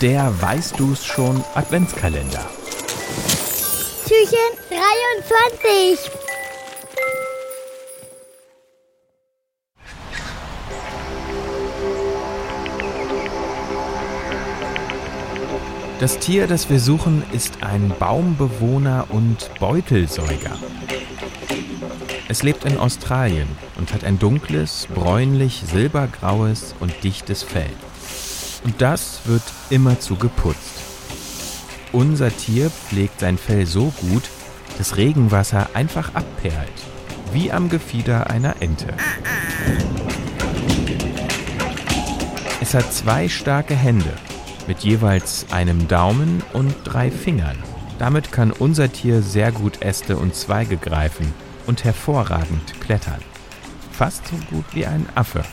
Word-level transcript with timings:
der 0.00 0.32
Weißt 0.40 0.78
du's 0.78 1.04
schon 1.04 1.44
Adventskalender. 1.54 2.50
Türchen 4.06 4.38
23. 4.68 6.10
Das 16.00 16.18
Tier, 16.18 16.46
das 16.46 16.68
wir 16.68 16.80
suchen, 16.80 17.22
ist 17.32 17.62
ein 17.62 17.94
Baumbewohner 17.98 19.06
und 19.10 19.50
Beutelsäuger. 19.58 20.58
Es 22.28 22.42
lebt 22.42 22.64
in 22.64 22.78
Australien 22.78 23.48
und 23.78 23.94
hat 23.94 24.04
ein 24.04 24.18
dunkles, 24.18 24.88
bräunlich-silbergraues 24.94 26.74
und 26.80 26.92
dichtes 27.04 27.42
Fell. 27.42 27.70
Und 28.64 28.80
das 28.80 29.20
wird 29.26 29.42
immerzu 29.70 30.16
geputzt. 30.16 30.80
Unser 31.92 32.36
Tier 32.36 32.70
pflegt 32.70 33.20
sein 33.20 33.38
Fell 33.38 33.66
so 33.66 33.92
gut, 34.00 34.24
dass 34.78 34.96
Regenwasser 34.96 35.70
einfach 35.74 36.14
abperlt, 36.14 36.72
wie 37.32 37.52
am 37.52 37.68
Gefieder 37.68 38.30
einer 38.30 38.60
Ente. 38.60 38.88
Es 42.60 42.74
hat 42.74 42.92
zwei 42.92 43.28
starke 43.28 43.74
Hände 43.74 44.12
mit 44.66 44.80
jeweils 44.80 45.46
einem 45.52 45.86
Daumen 45.86 46.42
und 46.52 46.74
drei 46.84 47.10
Fingern. 47.10 47.62
Damit 47.98 48.32
kann 48.32 48.50
unser 48.50 48.90
Tier 48.90 49.22
sehr 49.22 49.52
gut 49.52 49.82
Äste 49.82 50.16
und 50.16 50.34
Zweige 50.34 50.76
greifen 50.76 51.32
und 51.66 51.84
hervorragend 51.84 52.80
klettern. 52.80 53.20
Fast 53.92 54.26
so 54.26 54.36
gut 54.50 54.64
wie 54.72 54.86
ein 54.86 55.06
Affe. 55.14 55.44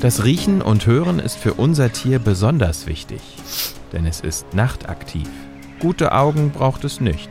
Das 0.00 0.24
Riechen 0.24 0.62
und 0.62 0.86
Hören 0.86 1.18
ist 1.18 1.36
für 1.36 1.52
unser 1.52 1.92
Tier 1.92 2.20
besonders 2.20 2.86
wichtig, 2.86 3.20
denn 3.92 4.06
es 4.06 4.20
ist 4.20 4.54
nachtaktiv. 4.54 5.28
Gute 5.78 6.12
Augen 6.12 6.52
braucht 6.52 6.84
es 6.84 7.02
nicht. 7.02 7.28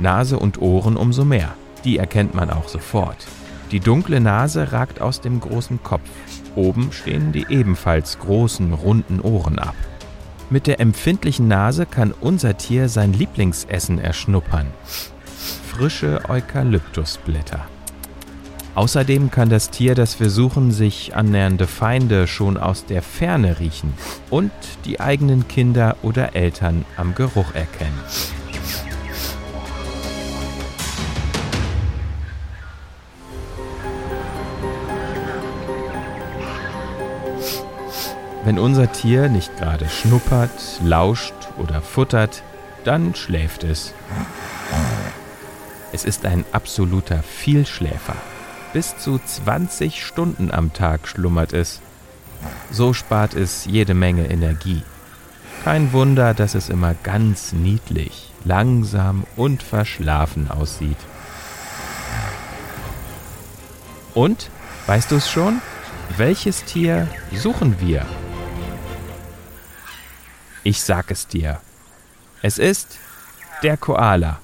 Nase 0.00 0.36
und 0.36 0.60
Ohren 0.60 0.96
umso 0.96 1.24
mehr. 1.24 1.54
Die 1.84 1.98
erkennt 1.98 2.34
man 2.34 2.50
auch 2.50 2.66
sofort. 2.66 3.18
Die 3.70 3.78
dunkle 3.78 4.18
Nase 4.18 4.72
ragt 4.72 5.00
aus 5.00 5.20
dem 5.20 5.38
großen 5.38 5.80
Kopf. 5.84 6.08
Oben 6.56 6.90
stehen 6.90 7.30
die 7.30 7.46
ebenfalls 7.48 8.18
großen, 8.18 8.72
runden 8.72 9.20
Ohren 9.20 9.60
ab. 9.60 9.76
Mit 10.50 10.66
der 10.66 10.80
empfindlichen 10.80 11.46
Nase 11.46 11.86
kann 11.86 12.12
unser 12.20 12.58
Tier 12.58 12.88
sein 12.88 13.12
Lieblingsessen 13.12 14.00
erschnuppern. 14.00 14.66
Frische 15.68 16.20
Eukalyptusblätter. 16.28 17.64
Außerdem 18.74 19.30
kann 19.30 19.50
das 19.50 19.68
Tier, 19.68 19.94
das 19.94 20.18
wir 20.18 20.30
suchen, 20.30 20.72
sich 20.72 21.14
annähernde 21.14 21.66
Feinde 21.66 22.26
schon 22.26 22.56
aus 22.56 22.86
der 22.86 23.02
Ferne 23.02 23.58
riechen 23.60 23.92
und 24.30 24.50
die 24.86 24.98
eigenen 24.98 25.46
Kinder 25.46 25.96
oder 26.02 26.34
Eltern 26.34 26.86
am 26.96 27.14
Geruch 27.14 27.54
erkennen. 27.54 28.00
Wenn 38.44 38.58
unser 38.58 38.90
Tier 38.90 39.28
nicht 39.28 39.56
gerade 39.58 39.88
schnuppert, 39.88 40.80
lauscht 40.82 41.34
oder 41.58 41.82
futtert, 41.82 42.42
dann 42.84 43.14
schläft 43.14 43.64
es. 43.64 43.92
Es 45.92 46.04
ist 46.04 46.24
ein 46.24 46.44
absoluter 46.52 47.22
Vielschläfer. 47.22 48.16
Bis 48.72 48.96
zu 48.96 49.18
20 49.18 50.04
Stunden 50.04 50.50
am 50.50 50.72
Tag 50.72 51.06
schlummert 51.06 51.52
es. 51.52 51.80
So 52.70 52.94
spart 52.94 53.34
es 53.34 53.66
jede 53.66 53.94
Menge 53.94 54.30
Energie. 54.30 54.82
Kein 55.62 55.92
Wunder, 55.92 56.34
dass 56.34 56.54
es 56.54 56.70
immer 56.70 56.94
ganz 57.02 57.52
niedlich, 57.52 58.32
langsam 58.44 59.24
und 59.36 59.62
verschlafen 59.62 60.50
aussieht. 60.50 60.96
Und, 64.14 64.50
weißt 64.86 65.10
du 65.10 65.16
es 65.16 65.30
schon? 65.30 65.60
Welches 66.16 66.64
Tier 66.64 67.08
suchen 67.32 67.78
wir? 67.78 68.06
Ich 70.64 70.82
sag 70.82 71.10
es 71.10 71.26
dir. 71.26 71.60
Es 72.40 72.58
ist 72.58 72.98
der 73.62 73.76
Koala. 73.76 74.40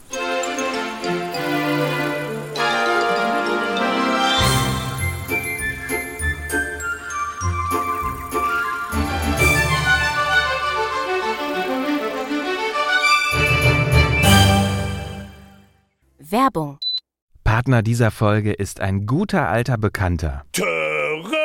Werbung. 16.49 16.79
Partner 17.45 17.83
dieser 17.83 18.11
Folge 18.11 18.55
ist 18.55 18.81
ein 18.81 19.05
guter 19.05 19.51
alter 19.51 19.77
Bekannter. 19.77 20.45
Töre! 20.53 21.37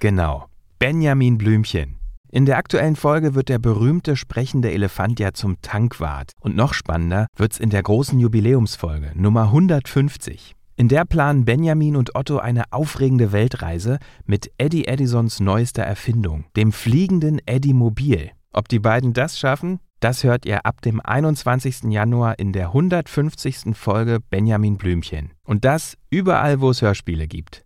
Genau, 0.00 0.50
Benjamin 0.78 1.38
Blümchen. 1.38 1.96
In 2.30 2.44
der 2.44 2.58
aktuellen 2.58 2.94
Folge 2.94 3.34
wird 3.34 3.48
der 3.48 3.58
berühmte 3.58 4.16
sprechende 4.16 4.70
Elefant 4.70 5.18
ja 5.18 5.32
zum 5.32 5.62
Tankwart. 5.62 6.32
Und 6.42 6.56
noch 6.56 6.74
spannender 6.74 7.26
wird's 7.38 7.58
in 7.58 7.70
der 7.70 7.82
großen 7.82 8.18
Jubiläumsfolge, 8.20 9.12
Nummer 9.14 9.44
150. 9.44 10.54
In 10.76 10.88
der 10.88 11.06
planen 11.06 11.46
Benjamin 11.46 11.96
und 11.96 12.14
Otto 12.14 12.36
eine 12.36 12.64
aufregende 12.70 13.32
Weltreise 13.32 13.98
mit 14.26 14.50
Eddie 14.58 14.88
Edisons 14.88 15.40
neuester 15.40 15.84
Erfindung, 15.84 16.44
dem 16.54 16.70
fliegenden 16.70 17.40
Eddie 17.46 17.72
Mobil. 17.72 18.30
Ob 18.52 18.68
die 18.68 18.80
beiden 18.80 19.14
das 19.14 19.38
schaffen? 19.38 19.80
Das 20.04 20.22
hört 20.22 20.44
ihr 20.44 20.66
ab 20.66 20.82
dem 20.82 21.00
21. 21.00 21.84
Januar 21.84 22.38
in 22.38 22.52
der 22.52 22.66
150. 22.66 23.74
Folge 23.74 24.20
Benjamin 24.20 24.76
Blümchen. 24.76 25.32
Und 25.44 25.64
das 25.64 25.96
überall, 26.10 26.60
wo 26.60 26.68
es 26.68 26.82
Hörspiele 26.82 27.26
gibt. 27.26 27.64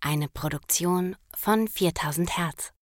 Eine 0.00 0.28
Produktion 0.28 1.16
von 1.34 1.66
4000 1.66 2.38
Hertz. 2.38 2.72